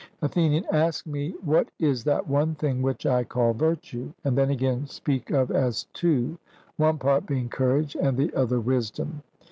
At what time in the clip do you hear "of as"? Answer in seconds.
5.29-5.83